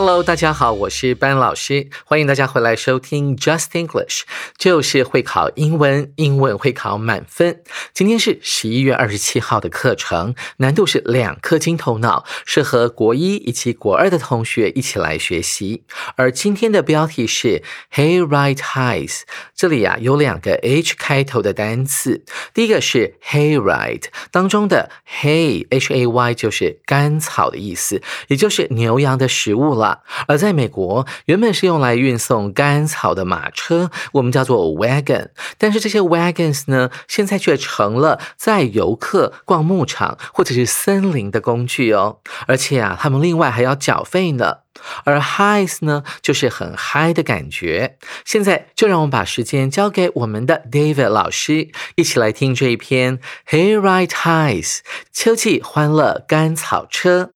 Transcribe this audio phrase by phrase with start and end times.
[0.00, 4.22] Hello，大家好，我是班老师，欢迎大家回来收听 Just English，
[4.56, 7.62] 就是会考英文，英文会考满分。
[7.92, 15.84] 今天是十一月二十七号的课程，难度是两颗金头脑，适合国一以及国二的同学一起来学习。
[16.16, 17.62] 而今天的标题是
[17.92, 24.90] Hay right highs，这里啊有两个 H 开头的单词，第一个是 Hay right 当中的
[25.20, 29.74] Hay H A Y 就是甘草的意思，也就是牛羊的食物。
[29.80, 29.89] 了，
[30.26, 35.28] 而在美国，原本是用来运送干草的马车，我们叫做 wagon。
[35.58, 42.18] 但是这些 wagons 呢，现在却成了载游客逛牧场或者是森林的工具哦。
[42.46, 44.58] 而且啊，他们另外还要缴费呢。
[45.04, 47.98] 而 highs 呢，就是很嗨的感觉。
[48.24, 53.18] 现在就让我们把时间交给我们的 David 老师，一起来听这一篇
[53.48, 54.78] Hayride Highs
[55.12, 57.32] 秋季欢乐甘草车。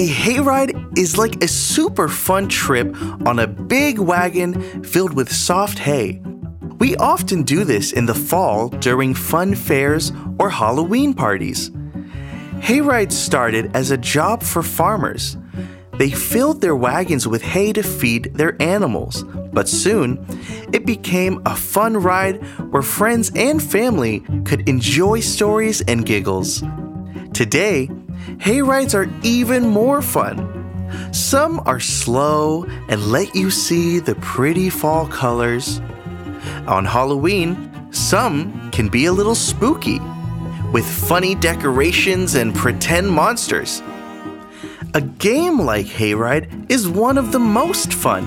[0.00, 5.78] A hayride is like a super fun trip on a big wagon filled with soft
[5.78, 6.22] hay.
[6.78, 11.68] We often do this in the fall during fun fairs or Halloween parties.
[12.60, 15.36] Hayrides started as a job for farmers.
[15.98, 19.22] They filled their wagons with hay to feed their animals,
[19.52, 20.24] but soon
[20.72, 26.62] it became a fun ride where friends and family could enjoy stories and giggles.
[27.34, 27.90] Today,
[28.40, 30.56] hayrides are even more fun.
[31.12, 35.80] Some are slow and let you see the pretty fall colors.
[36.66, 40.00] On Halloween, some can be a little spooky,
[40.72, 43.82] with funny decorations and pretend monsters.
[44.94, 48.26] A game like Hayride is one of the most fun.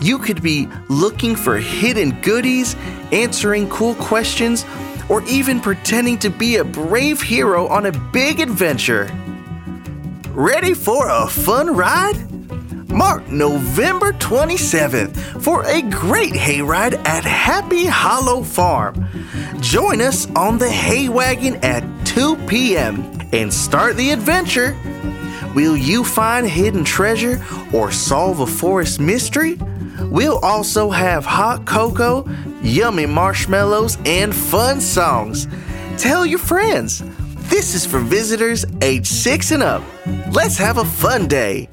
[0.00, 2.76] You could be looking for hidden goodies,
[3.10, 4.64] answering cool questions,
[5.08, 9.10] or even pretending to be a brave hero on a big adventure.
[10.34, 12.16] Ready for a fun ride?
[12.90, 19.06] Mark November 27th for a great hayride at Happy Hollow Farm.
[19.60, 23.20] Join us on the hay wagon at 2 p.m.
[23.34, 24.74] and start the adventure.
[25.54, 27.44] Will you find hidden treasure
[27.74, 29.58] or solve a forest mystery?
[30.00, 32.26] We'll also have hot cocoa,
[32.62, 35.46] yummy marshmallows, and fun songs.
[35.98, 37.02] Tell your friends.
[37.52, 39.82] This is for visitors age six and up.
[40.32, 41.68] Let's have a fun day.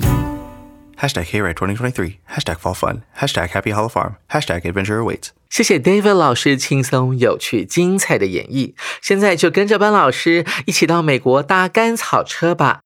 [0.97, 2.19] Hashtag Hayride 2023.
[2.29, 3.03] Hashtag Fall Fun.
[3.17, 4.17] Hashtag Happy Hollow Farm.
[4.29, 5.29] Hashtag Adventure Awaits.
[5.49, 8.73] 谢谢 David 老师轻松、有趣、精彩的演绎。
[9.01, 12.81] 现在就跟着班老师一起到美国搭甘草车吧。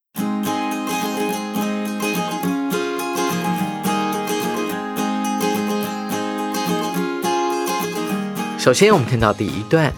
[8.59, 9.91] 首先，我们看到第一段。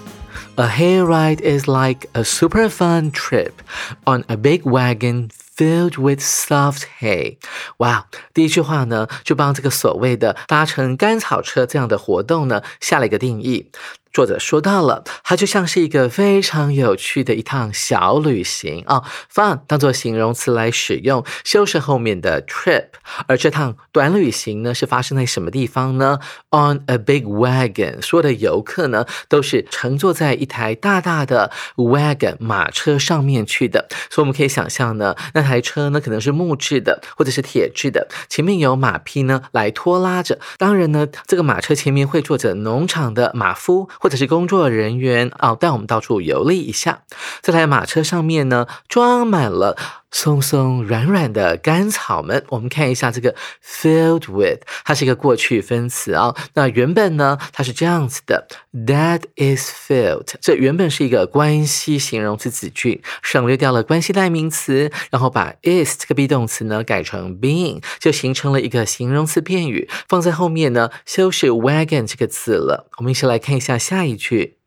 [0.56, 3.62] A hayride is like a super fun trip
[4.04, 7.38] on a big wagon filled with soft hay。
[7.78, 13.70] 哇，第一句话呢，就帮这个所谓的搭乘甘草车这样的活动呢，下了一个定义。
[14.15, 22.85] 作者说到了，它就像是一个非常有趣的一趟小旅行啊，fun 当做形容词来使用，修饰后面的 trip。
[23.27, 26.19] 而这趟短旅行呢，是发生在什么地方呢
[26.51, 33.89] ？On a big wagon，所有的游客呢，都是乘坐在一台大大的 wagon 马车上面去的。
[34.09, 40.39] 所以我们可以想象呢，那台车呢，可能是木质的或者是铁质的，前面有马匹呢来拖拉着。
[40.57, 43.89] 当然呢，这个马车前面会坐着农场的马夫。
[44.05, 47.01] 或者是工作人员啊，带我们到处游历一下。
[47.41, 49.75] 这台马车上面呢，装满了
[50.15, 52.41] 松松软软的干草们。
[52.47, 56.33] 我们看一下这个 filled with，它是一个过去分词啊。
[56.53, 60.35] 那原本呢，它是这样子的：That is filled。
[60.39, 72.89] 这原本是一个关系形容词子句，省略掉了关系代名词，然后把 is 这个 be 动词呢改成 being，就形成了一个形容词片语，放在后面呢修饰 wagon 这个字了。
[72.97, 73.75] 我们一起来看一下。
[73.75, 74.57] 下一句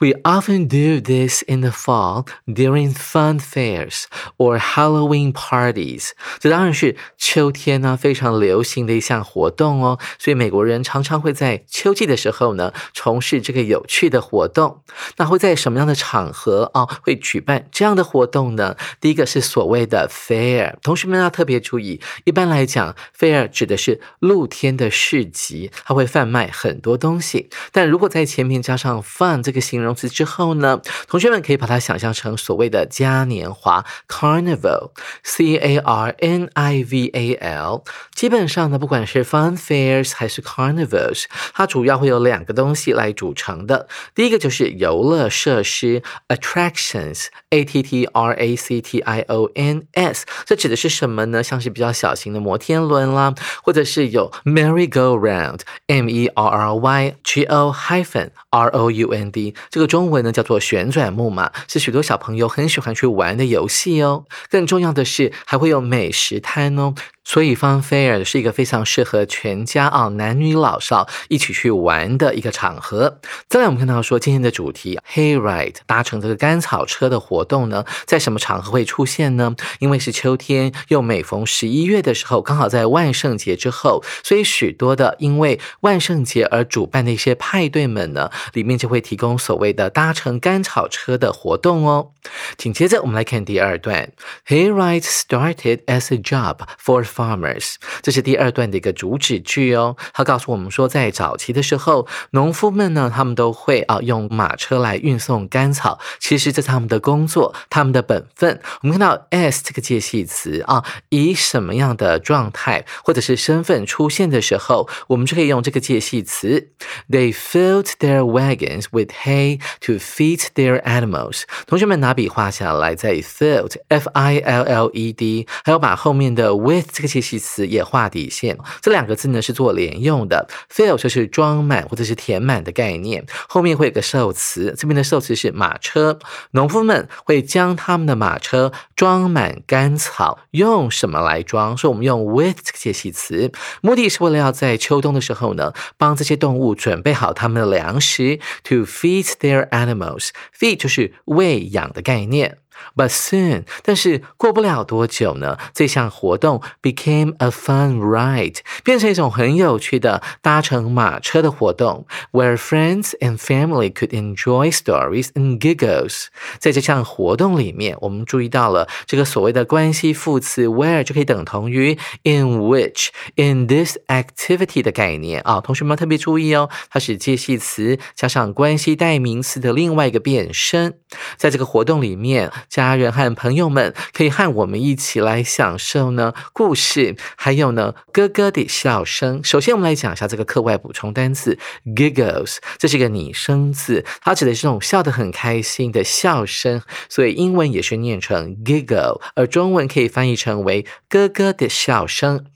[0.00, 4.04] We often do this in the fall during fun fairs
[4.36, 6.10] or Halloween parties。
[6.40, 14.82] 这当然是秋天呢非常流行的一项活动哦，所以美国人常常会在秋季的时候呢从事这个有趣的活动。
[15.16, 18.76] 那会在什么样的场合啊会举办这样的活动呢？
[19.00, 22.00] 第一个是所谓的 fair，同学们要特别注意。
[22.24, 27.48] 一般来讲，fair 指的是露天的市集，它会贩卖很多东西。
[27.72, 37.84] 但如果在前面加上 fun 这个形容形容词之后呢，同学们可以把它想象成所谓的嘉年华 （carnival），c a r n i v a l。
[38.14, 43.86] 基本上呢，不管是 fun fairs 还是 carnivals，它主要会有两个东西来组成的。
[44.14, 50.24] 第一个就是游乐设施 （attractions），a t t r a c t i o n s。
[50.46, 51.42] 这指的是什么呢？
[51.42, 64.24] 像是比较小型的摩天轮啦，或者是有 merry go round，m e r r y g o hyphen r o u n d，这个中文呢叫做旋转木马，是许多小朋友很喜欢去玩的游戏哦。
[64.48, 66.94] 更重要的是，还会有美食摊哦。
[67.24, 73.18] 所以，Fun Fair 是一个非常适合全家啊，男女老少一起去玩的一个场合。
[73.48, 79.56] 再来，我们看到说今天的主题 Hay Ride 搭乘这个甘草车的活动呢，在什么场合会出现呢？
[79.78, 92.10] 因为是秋天，又每逢十一月的时候，刚好在万圣节之后，所以许多的因为万圣节而主办的一些派对们呢，里面就会提供所谓的搭乘甘草车的活动哦。
[92.56, 94.10] 紧接着，我们来看第二段
[94.48, 99.96] ，Hay Ride started as a job for Farmers，这是第二段的一个主旨句哦。
[100.12, 106.00] 他告诉我们说，在早期的时候，农夫们呢，他们都会啊用马车来运送干草。
[106.18, 108.60] 其实这是他们的工作，他们的本分。
[108.82, 116.70] 我们看到 as 这个介系词啊，以什么样的状态或者是身份出现的时候，我们就可以用这个介系词。
[117.08, 121.42] They filled their wagons with hay to feed their animals。
[121.66, 127.03] 同学们拿笔画下来，在 filled，f i l l e d，还有把后面的 with。
[127.06, 130.48] 介系词也画底线，这两个字呢是做连用的。
[130.72, 136.18] fill 就是装满或者是填满的概念，后面会有个受词，这边的受词是马车。
[136.52, 141.76] 农夫们会将他们的马车装满干草，用什么来装？
[141.76, 148.38] 说我们用 with 这个介系词，目的是为了要在秋冬的时候呢，帮这些动物准备好他们的粮食。
[148.64, 152.58] To feed their animals，feed 就是喂养的概念。
[152.96, 166.26] But soon，但是过不了多久呢，这项活动 became a fun ride，变成一种很有趣的搭乘马车的活动，where friends and family could enjoy stories and giggles。
[166.58, 180.98] 在这项活动里面，我们注意到了这个所谓的关系副词 where 就可以等同于 in which in this activity 的概念啊，同学们特别注意哦，它是介系词加上关系代名词的另外一个变身，
[181.36, 182.50] 在这个活动里面。
[182.68, 189.42] 家人和朋友们可以和我们一起来享受呢故事，还有呢咯咯的笑声。
[189.42, 191.58] 首先，我们来讲一下这个课外补充单词
[191.96, 202.46] giggles，这是一个拟声字，它指的是这种笑得很开心的笑声，所以英文也是念成 giggle，而中文可以翻译成为咯咯的笑声。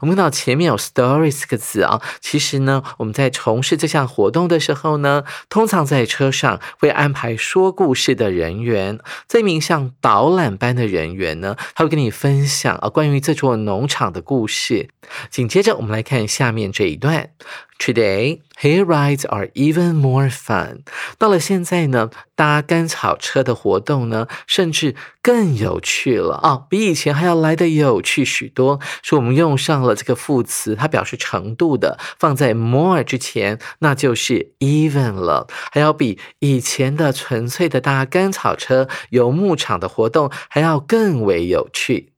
[0.00, 14.88] 我们看到前面有 story 这个字啊，其实呢，我们在从事这项活动的时候呢，通常在车上会安排说故事的人员，这名像导览般的人员呢，他会跟你分享啊关于这座农场的故事。
[15.30, 17.30] 紧接着，我们来看下面这一段。
[17.78, 20.80] Today, hay rides are even more fun.
[21.16, 28.80] 到了现在呢，搭甘草车的活动呢，甚至更有趣了啊，比以前还要来的有趣许多。
[29.02, 42.12] 说我们用上了这个副词，它表示程度的，放在 more 之前，那就是 even 了，还要比以前的纯粹的搭甘草车游牧场的活动还要更为有趣。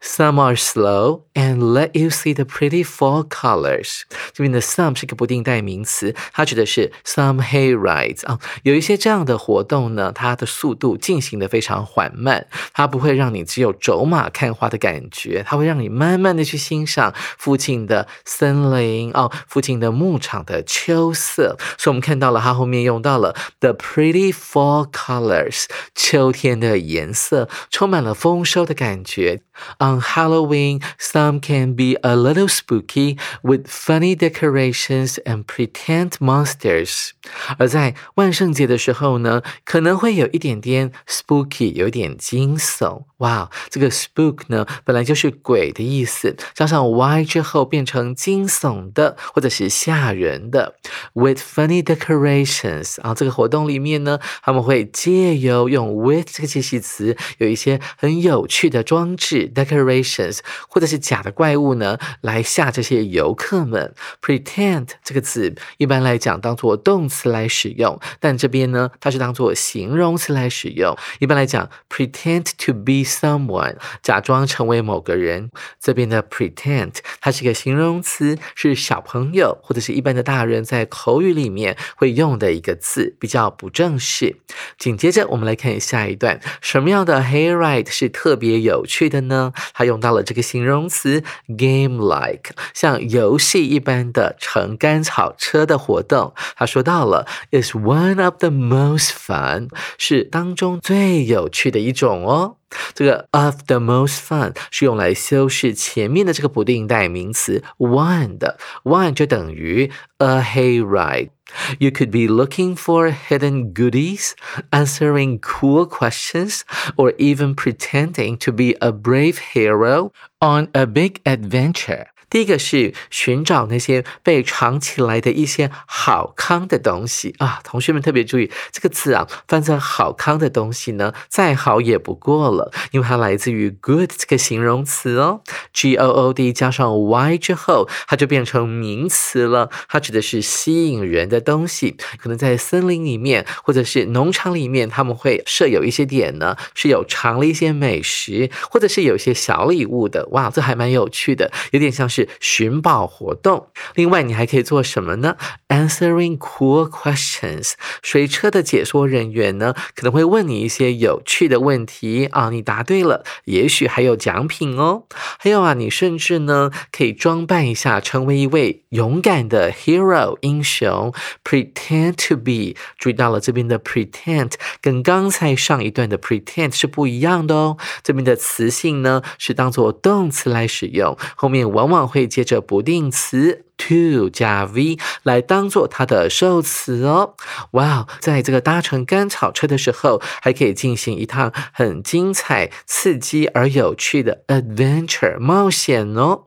[0.00, 4.02] Some are slow and let you see the pretty fall colors。
[4.32, 8.38] 这边的 some 是一个不定代名词，它指的是 some hay rides 啊。
[8.62, 21.56] 有一些这样的活动呢，它的速度进行的非常缓慢，它不会让你只有走马看花的感觉，它会让你慢慢的去欣赏附近的森林哦，附近的牧场的秋色。
[21.78, 29.42] 所以我们看到了它后面用到了 the pretty fall colors，秋天的颜色充满了丰收的感觉。
[29.79, 37.11] On Halloween, some can be a little spooky with funny decorations and pretend monsters.
[37.57, 50.76] 而在万圣节的时候呢，可能会有一点点 spooky，有点惊悚 哇，这个 spook 呢，本来就是鬼的意思，加上 y 之后变成惊悚的或者是吓人的。
[51.14, 63.94] With funny decorations 啊，这个活动里面呢，他们会借由用 with 这个介系词，有一些很有趣的装置 decorations，或者是假的怪物呢，来吓这些游客们。
[64.20, 70.94] Pretend 这个字一般来讲当做动词来使用，但这边呢，它是当做形容词来使用。
[71.20, 84.36] 一般来讲，pretend to be someone 假装成为某个人，这边的 pretend 它是一个形容词，是小朋友或者是一般的大人在口语里面会用的一个字，比较不正式。
[84.78, 89.52] 紧接着我们来看下一段，什么样的 hayride 是特别有趣的呢？
[89.72, 96.34] 它用到了这个形容词 game-like，像游戏一般的乘甘草车的活动。
[96.56, 102.56] 他说到了，is one of the most fun，是当中最有趣的一种哦。
[102.93, 113.73] 这个 of the most fun 是用来修饰前面的这个不定代名词 one 的，one 就等于 a hayride。You could be looking for hidden
[113.73, 114.31] goodies,
[114.71, 116.61] answering cool questions,
[116.95, 122.05] or even pretending to be a brave hero on a big adventure.
[122.28, 135.42] 第一个是寻找那些被藏起来的一些好康的东西啊，同学们特别注意这个字啊，翻成好康的东西呢，再好也不过了，因为它来自于 good 这个形容词哦
[135.72, 152.10] ，g o o d 加上 y 之后，它就变成名词了，它指的是吸引人的东西，可能在森林里面或者是农场里面，他们会设有一些点呢，是有藏了一些美食，或者是有一些小礼物的，哇，这还蛮有趣的，有点像。
[152.16, 153.68] 是寻宝活动。
[153.94, 155.36] 另外，你还可以做什么呢
[155.68, 157.74] ？Answering cool questions。
[158.02, 162.48] 水车的解说人员呢，可能会问你一些有趣的问题啊。
[162.48, 165.02] 你答对了，也许还有奖品哦。
[165.38, 171.12] 还有啊，你甚至呢可以装扮一下，成为一位勇敢的 hero 英雄。
[171.44, 172.80] Pretend to be。
[172.98, 177.76] 注意到了，这边的 pretend 跟刚才上一段的 pretend 是不一样的哦。
[178.02, 182.05] 这边的词性呢是当做动词来使用，后面往往。
[182.06, 187.34] 会接着不定词 to 加 v 来当做它的受词哦。
[187.72, 196.44] 哇哦，在这个搭乘甘草车的时候，还可以进行一趟很精彩、刺激而有趣的 adventure 冒险哦。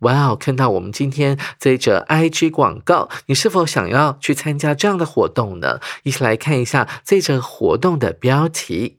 [0.00, 5.80] 哇哦，看到我们今天这则 IG 广告，你是否想要去参加这样的活动呢？
[6.04, 8.98] 一起来看一下这则活动的标题。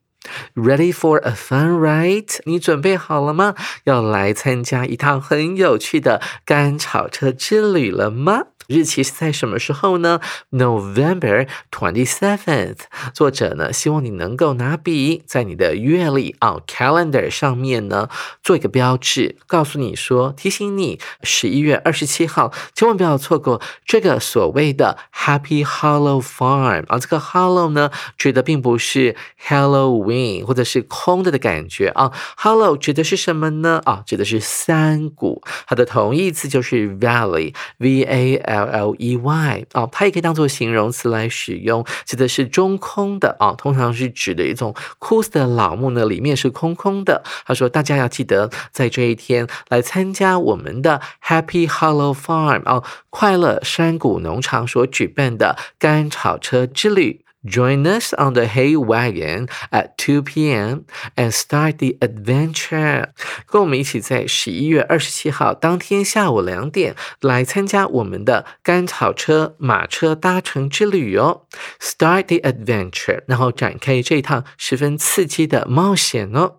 [0.56, 2.40] Ready for a fun ride？
[2.46, 3.56] 你准备好了吗？
[3.86, 8.44] 要来参加一趟很有趣的甘草车之旅了吗？
[8.68, 10.20] 日期是在什么时候呢
[10.52, 12.80] ？November twenty seventh。
[13.14, 18.10] 作者呢，希望你能够拿笔在你的月历啊 calendar 上面呢
[18.44, 27.00] 做一个标志，告诉你说，提醒你十一月二十七号，千万不要错过这个所谓的 Happy Hollow Farm 啊。
[27.00, 29.16] 这个 Hollow 呢，指的并不是
[29.48, 32.12] Halloween 或者是空的的感觉啊。
[32.38, 33.82] Hollow 指的是什么呢？
[33.86, 38.57] 啊，指的是山谷，它的同义词就是 Valley，V A L。
[38.66, 47.24] L L E Y 啊，它也可以当做形容词来使用，指的是中空的啊，通常是指的一种枯死的老木呢，里面是空空的。
[47.46, 57.27] 他说，大家要记得在这一天来参加我们的 Happy Hollow Farm 啊，快乐山谷农场所举办的甘草车之旅。
[57.48, 60.86] Join us on the hay wagon at 2 p.m.
[61.16, 63.10] and start the adventure.
[63.46, 71.44] 跟我们一起在十一月二十七号当天下午两点来参加我们的甘草车马车搭乘之旅哦。
[71.80, 76.58] Start the adventure，然后展开这趟十分刺激的冒险哦。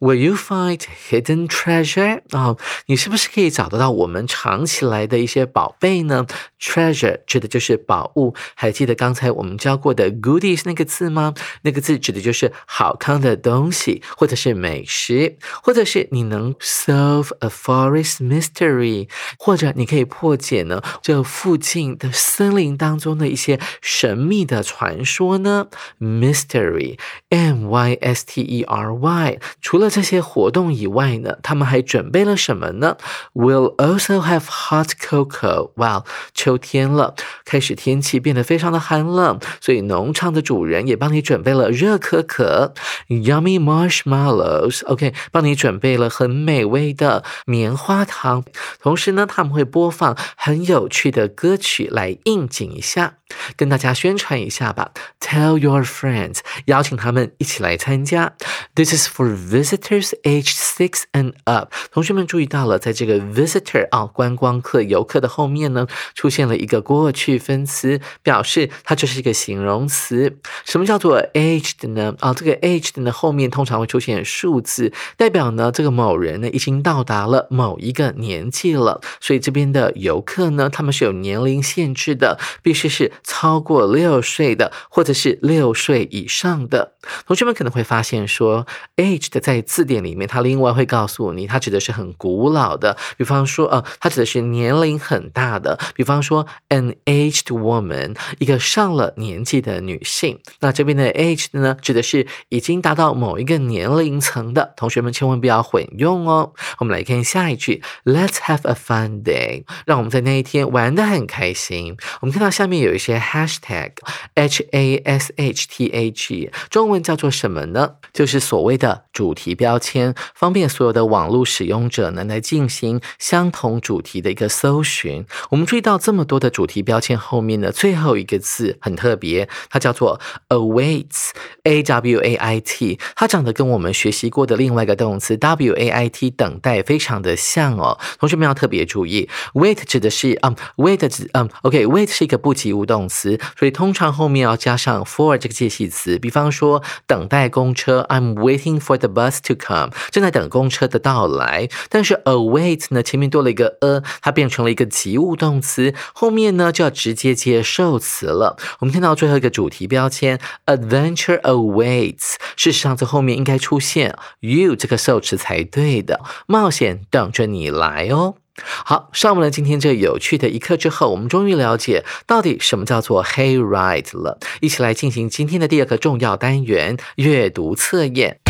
[0.00, 2.22] Will you find hidden treasure？
[2.30, 2.56] 啊，
[2.86, 6.26] 你是不是可以找得到我们藏起来的一些宝贝呢
[6.60, 8.34] ？Treasure 指的就是宝物。
[8.54, 11.34] 还记得刚才我们教过的 goodies 那个字吗？
[11.62, 19.08] 那个字指的就是好看的东西，或者是美食，或者是你能 solve a forest mystery，
[19.38, 25.66] 或者你可以破解呢这附近的森林当中的一些神秘的传说呢
[26.00, 29.38] ？Mystery，M Y S T E R Y。
[29.60, 32.96] 除了这些活动以外呢，他们还准备了什么呢
[33.34, 35.72] ？We'll also have hot cocoa.
[35.76, 42.72] 哇，秋天了，开始天气变得非常的寒冷，所以农场的主人也帮你准备了热可可
[43.08, 44.86] ，Yummy marshmallows.
[44.86, 48.44] OK，帮你准备了很美味的棉花糖。
[48.80, 53.17] 同时呢，他们会播放很有趣的歌曲来应景一下。
[53.56, 58.34] 跟大家宣传一下吧，Tell your friends，邀请他们一起来参加。
[58.74, 61.72] This is for visitors age six and up。
[61.90, 70.38] 同学们注意到了，在这个 visitor 啊，观光客、游客的后面呢，出现了一个过去分词，表示它就是一个形容词。
[70.64, 72.14] 什么叫做 aged 呢？
[72.20, 79.00] 啊，这个 aged 呢后面通常会出现数字，代表呢这个某人呢已经到达了某一个年纪了。
[79.20, 83.12] 所以这边的游客呢，他们是有年龄限制的，必须是。
[83.22, 86.94] 超过六岁的，或者是六岁以上的
[87.26, 92.96] 同学们可能会发现说，aged 在字典里面，它另外会告诉你，它指的是很古老的。
[93.16, 95.78] 比方说，呃，它指的是年龄很大的。
[95.94, 100.38] 比方说，an aged woman，一个上了年纪的女性。
[100.60, 104.74] 那这边的 aged 呢，指的是已经达到某一个年龄层的。
[104.76, 106.52] 同学们千万不要混用哦。
[106.78, 111.96] 我们来看下一句，Let's have a fun day，让我们在那一天玩得很开心。
[112.20, 113.07] 我们看到下面有一些。
[113.08, 113.92] 些 hashtag
[114.34, 117.92] h a s h t a g 中文叫做什么呢？
[118.12, 125.24] 就是所谓的主题标签，方便所有的网络使用者呢来进行相同主题的一个搜寻。
[125.50, 131.30] 我们注意到这么多的主题标签后面呢，最后一个字很特别，它叫做 awaits
[131.62, 137.98] a w a i t，它长得跟我们学习过的另外一个动词 w a i t 等待非常的像哦。
[138.18, 142.97] 同学们要特别注意，wait 指的是嗯，wait 指嗯，OK，wait 是一个不及物动。
[142.98, 146.18] 动词，所以通常后面要加上 for 这个介系词。
[146.18, 151.68] 比方说，等待公车，I'm waiting for the bus to come，正在等公车的到来。
[151.88, 158.56] 但是 await 呢，前面多了一个 a，它变成了一个及物动词，后面呢就要直接接受词了。
[158.80, 168.34] 我们看到最后一个主题标签，adventure awaits，事实上这后面应该出现 you 这个受词才对的，冒险等着你来哦。
[168.64, 174.38] 好，上完了今天这有趣的一课之后，我们终于了解到底什么叫做 hayride 了。
[174.60, 178.40] 一起来进行今天的第二个重要单元——阅读测验。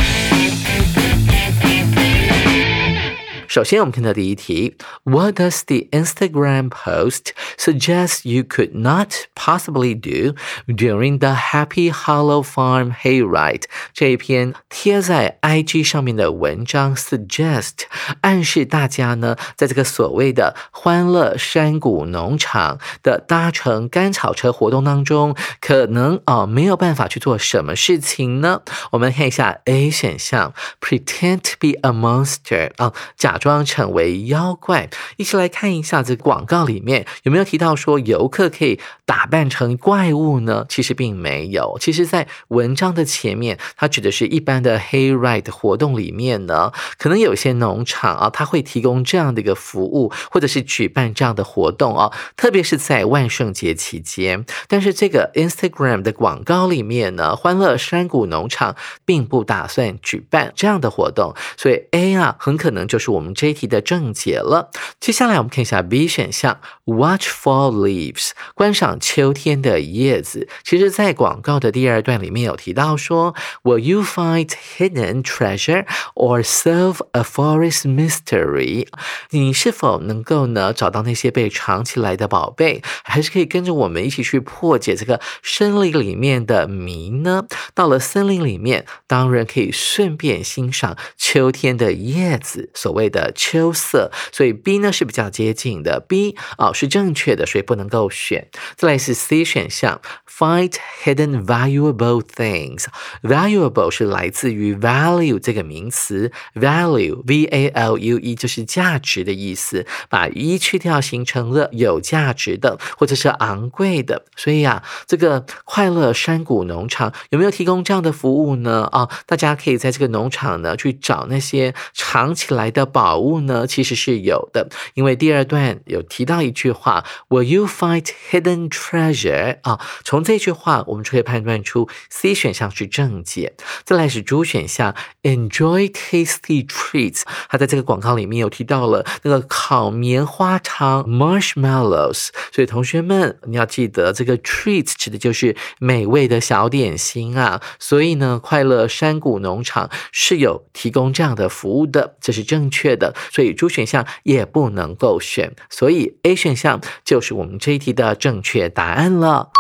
[3.48, 10.36] 首先，我们看到第一题：What does the Instagram post suggest you could not possibly do
[10.68, 13.64] during the Happy Hollow Farm hayride？
[13.94, 17.84] 这一篇贴在 IG 上面的文章 suggest
[18.22, 28.62] 暗示大家呢，在这个所谓的欢乐山谷农场的搭乘甘草车活动当中，可能啊没有办法去做什么事情呢？
[28.92, 33.34] 我们看一下 A 选项：Pretend to be a monster 啊，假。
[33.39, 40.67] 装成为妖怪，一起来看一下这广告里面有没有提到说游客可以打扮成怪物呢？
[40.69, 41.79] 其实并没有。
[41.81, 54.45] 其实，在文章的前面，它指的是一般的 Hey Ride 活动里面呢，可能有些农场啊，它会提供这样的一个服务，或者是举办这样的活动啊，特别是在万圣节期间。
[54.67, 58.75] 但是这个 Instagram 的广告里面呢，欢乐山谷农场
[59.05, 63.28] 并不打算举办这样的活动，所以 A 啊，很可能就是我们。
[63.35, 64.71] 这一题的正解了。
[65.01, 70.49] 接下来我们看一下 B 选项，Watch for leaves，观赏秋天的叶子。
[70.65, 78.87] 其实，在广告的第二段里面有提到说，Will you find hidden treasure or solve a forest mystery？
[79.31, 87.47] 你是否能够呢找到那些被藏起来的宝贝，还是可以跟着我们一起去破解这个森林里面的谜呢？
[87.75, 93.18] 到了森林里面，当然可以顺便欣赏秋天的叶子，所谓的。
[93.19, 98.49] 的秋色，所以 B 呢是比较接近的，B 啊是正确的，所以不能够选。
[98.77, 102.85] 再来是 C 选项，Find hidden valuable things。
[103.23, 114.25] Valuable 是来自于 value 这个名词，value V A L U E 就是价值的意思，把一去掉形成了有价值的或者是昂贵的。
[114.37, 118.89] 所以啊，这个快乐山谷农场有没有提供这样的服务呢？
[118.93, 123.08] 啊，大家可以在这个农场呢去找那些藏起来的宝。
[123.09, 129.57] 宝物呢，其实是有的，因为第二段有提到一句话，Will you find hidden treasure？
[129.63, 133.55] 啊，从这句话我们就可以判断出 C 选项是正解。
[133.85, 137.23] 再来是 D 选项，Enjoy tasty treats。
[137.49, 147.63] 它在这个广告里面有提到了那个烤棉花糖 （marshmallows），所以同学们你要记得，这个 treats 指的就是美味的小点心啊。
[147.79, 152.98] 所以呢，快乐山谷农场是有提供这样的服务的，这是正确。
[152.99, 159.51] 的所以 D 选项也不能够选，所以 A 选项就是我们这一题的正确答案了。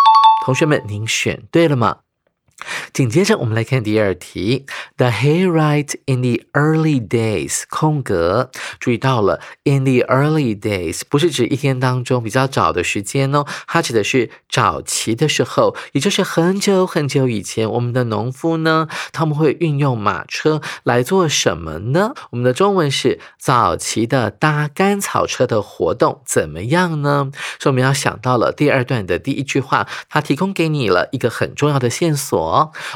[0.44, 2.00] 同学们，您选对了吗？
[2.92, 4.66] 紧接着我们来看第二题
[4.96, 22.14] ，The hayride in the early days，空格，注意到了，in the early days 不是指一天当中比较早的时间哦，它指的是早期的时候，也就是很久很久以前，我们的农夫呢，他们会运用马车来做什么呢？
[22.30, 27.30] 我们的中文是早期的搭干草车的活动怎么样呢？
[27.60, 32.47] 所以我们要想到了第二段的第一句话，它提供给你了一个很重要的线索。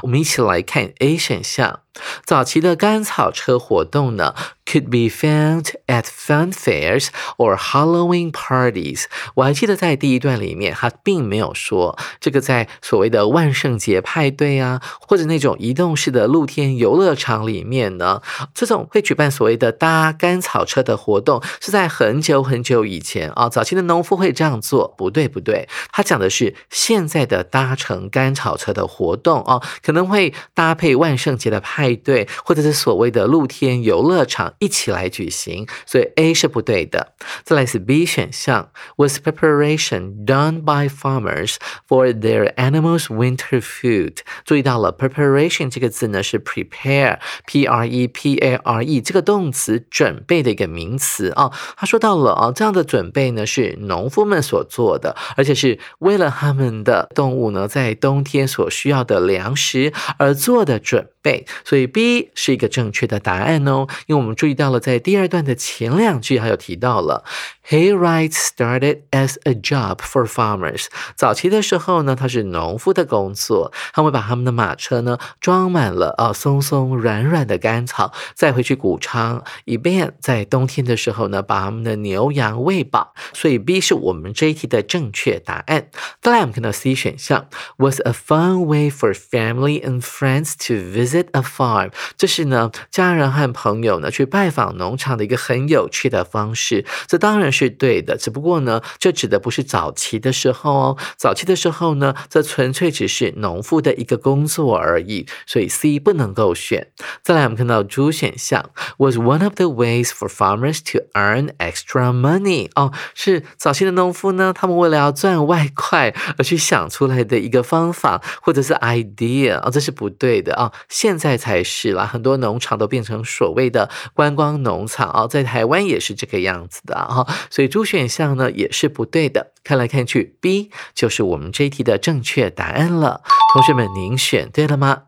[0.03, 1.81] 我们一起来看 A 选项。
[2.25, 9.05] 早期的甘草车活动呢，could be found at fun fairs or Halloween parties。
[9.35, 18.23] 我还记得在第一段里面，他并没有说这个在所谓的万圣节派对啊，或者那种移动式的露天游乐场里面呢，
[18.55, 23.51] 这种会举办所谓的搭甘草车的活动，是在很久很久以前啊。
[23.51, 31.82] 早期的农夫会这样做，不对不对，他讲的是现在的搭乘甘草车的活动啊，可能会搭配万圣节的派。
[31.83, 37.15] 派对或者是所谓的露天游乐场一起来举行，所以 A 是不对的。
[37.43, 41.57] 再来是 B 选项，was preparation done by farmers
[41.89, 44.19] for their animals' winter food。
[44.45, 51.51] 注意到了 preparation 这个字呢是 prepare，p r e p a r e 这个动词准备的一个名词啊。
[51.77, 61.22] 他说到了啊，这样的准备呢是农夫们所做的，而且是为了他们的动物呢在冬天所需要的粮食而做的准备。
[61.65, 67.25] 所以 B 是一个正确的答案哦，因为我们注意到了，在第二段的前两句还有提到了
[67.69, 70.87] ，Hayride started as a job for farmers。
[71.15, 83.15] 早期的时候呢，它是农夫的工作，他们会把他们的马车呢装满了啊松松软软的干草，再回去谷仓，以便在冬天的时候呢把他们的牛羊喂饱。
[83.33, 85.89] 所以 B 是我们这一题的正确答案。
[86.21, 91.91] 再来我们看到 C 选项，was a fun way for family and friends to visit It a farm。
[92.17, 96.85] 这是呢，家人和朋友呢去拜访农场的一个很有趣的方式。
[97.07, 100.97] 这当然是对的，只不过呢，这指的不是早期的时候哦。
[101.17, 105.27] 早期的时候呢，这纯粹只是农夫的一个工作而已。
[105.47, 106.89] 所以 C 不能够选。
[107.23, 112.71] 再来，我们看到 D 选项，was one of the ways for farmers to earn extra money。
[112.75, 120.73] 哦，是早期的农夫呢，他们为了要赚外快而去想出来的一个方法或者是 idea 哦，这是不对的啊。
[121.03, 121.61] 现在才。
[121.65, 129.53] 是啦，很多农场都变成所谓的观光农场啊，在台湾也是这个样子的哈，所以猪选项呢也是不对的。
[129.65, 133.23] 看来看去，B 就是我们这一题的正确答案了。
[133.53, 135.05] 同学们，您选对了吗？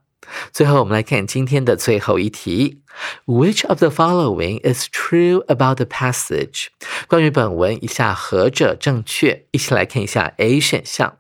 [0.53, 2.81] 最后我们来看今天的最后一题
[3.27, 6.69] ：Which of the following is true about the passage？
[7.07, 9.45] 关于本文，以下何者正确？
[9.51, 11.19] 一起来看一下 A 选项。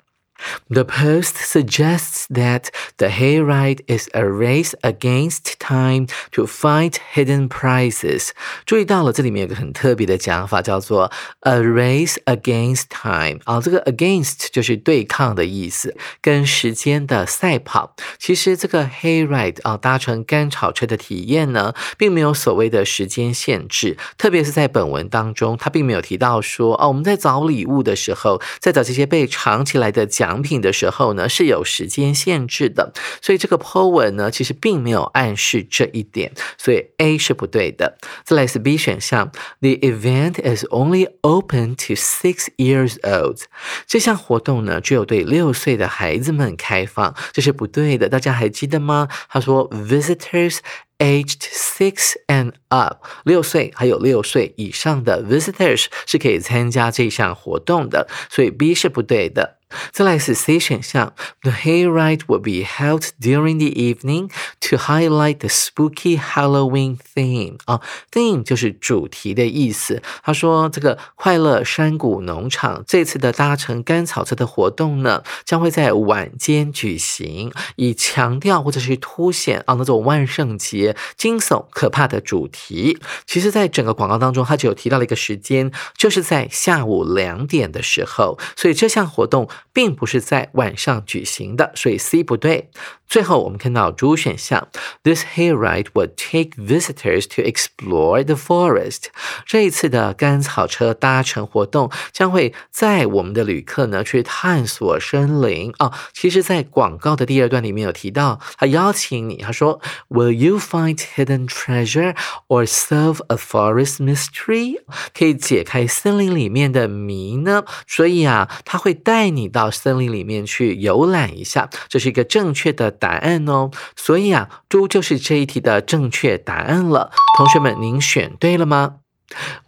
[0.68, 8.30] The post suggests that the hayride is a race against time to find hidden prizes。
[8.66, 13.40] 注意到了，这里面有个很特别的讲法，叫做 a race against time。
[13.44, 17.94] 啊，这个 against 就是对抗的意思，跟时间的赛跑。
[18.18, 23.96] 其实这个 hayride 啊，搭乘干草车的体验呢，并没有所谓的时间限制。
[24.18, 30.34] 特别是在本文当中，他并没有提到说，哦，我们在找礼物的时候，在找这些被藏起来的奖。
[30.35, 32.92] 奖品的时候呢是有时间限制的，
[33.23, 37.97] 所以这个 po 文呢其实并没有暗示这一点，所以 A 是不对的。
[38.25, 43.42] 再来是 B 选项，The event is only open to six years old。
[43.87, 48.09] 这项活动呢只有对六岁的孩子们开放，这是不对的。
[48.09, 49.09] 大家还记得吗？
[49.29, 50.59] 他说 visitors
[50.99, 59.59] aged six and up，六岁还有六岁以上的 visitors 是可以参加这项活动的，所以 B 是不对的。
[59.92, 67.58] 再来是 C 选项，The hayride will be held during the evening to highlight the spooky Halloween theme。
[67.64, 70.02] 啊，theme 就是主题的意思。
[70.22, 82.98] 他说，这个快乐山谷农场这次的搭乘甘草车的活动呢，将会在晚间举行，以强调或者是凸显啊那种万圣节惊悚可怕的主题。
[83.26, 88.38] 其实，在整个广告当中，他就有提到了一个时间，就是在下午两点的时候。
[88.56, 89.48] 所以这项活动。
[89.72, 92.70] 并不是在晚上举行的，所以 C 不对。
[93.07, 94.68] 最后我们看到主选项
[95.03, 99.05] ，This hayride would take visitors to explore the forest。
[99.46, 105.92] 这一次的甘草车搭乘活动将会载我们的旅客呢去探索森林啊。
[106.12, 112.16] 其实，在广告的第二段里面有提到，他邀请你，他说，Will you find hidden treasure
[112.48, 114.81] or solve a forest mystery？
[115.16, 117.64] 可以解开森林里面的谜呢？
[117.87, 119.43] 所以啊，他会带你。
[119.44, 123.70] 你到森林里面去游览一下，这是一个正确的答案哦。
[123.94, 127.11] 所以啊，猪就是这一题的正确答案了。
[127.37, 129.04] 同学们，您选对了吗？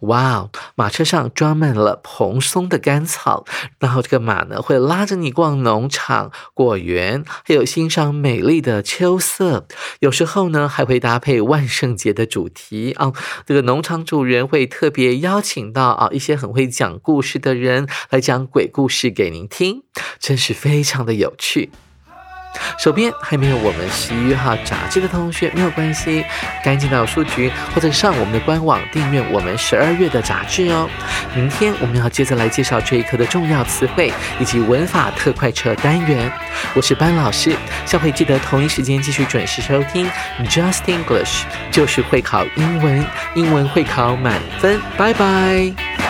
[0.01, 3.45] 哇，马车上装满了蓬松的干草，
[3.79, 9.67] 然后这个马呢会拉着你逛农场、果园，还有欣赏美丽的秋色。
[9.99, 13.11] 有时候呢还会搭配万圣节的主题啊，
[13.45, 19.83] 这个农场主人会特别邀请到啊一些很会讲故事的人来讲鬼故事给您听，
[20.19, 21.69] 真是非常的有趣。
[22.77, 26.23] 手边还没有我们十一月号杂志的同学没有关系，
[26.63, 30.89] 赶紧到书局或者上我们的官网订阅我们十二月的杂志哦。
[31.35, 36.31] 明天我们要接着来介绍这一课的重要词汇以及文法特快车单元。
[36.73, 40.09] 我是班老师，下回记得同一时间继续准时收听
[40.45, 44.79] Just English，就是会考英文，英文会考满分。
[44.97, 46.06] 拜拜。